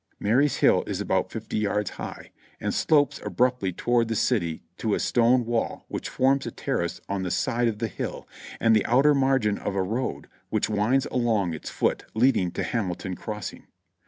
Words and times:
Marye's 0.19 0.55
Hill 0.57 0.83
is 0.87 0.99
about 0.99 1.31
fifty 1.31 1.59
yards 1.59 1.91
high 1.91 2.31
and 2.59 2.73
slopes 2.73 3.21
abruptly 3.23 3.71
to 3.73 3.89
ward 3.91 4.07
the 4.07 4.15
city 4.15 4.63
to 4.79 4.95
a 4.95 4.99
stone 4.99 5.45
wall 5.45 5.85
which 5.89 6.09
forms 6.09 6.47
a 6.47 6.51
terrace 6.51 6.99
on 7.07 7.21
the 7.21 7.29
side 7.29 7.67
of 7.67 7.77
the 7.77 7.87
hill 7.87 8.27
and 8.59 8.75
the 8.75 8.83
outer 8.87 9.13
margin 9.13 9.59
of 9.59 9.75
a 9.75 9.83
road 9.83 10.27
which 10.49 10.67
winds 10.71 11.05
along 11.11 11.53
its 11.53 11.69
foot 11.69 12.05
leading 12.15 12.49
to 12.53 12.63
Hamilton 12.63 13.15
Crossing. 13.15 13.67